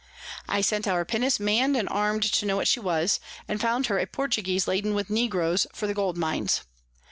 [0.49, 3.99] I sent our Pinnace mann'd and arm'd to know what she was, and found her
[3.99, 6.61] a Portuguese laden with Negroes for the Gold Mines.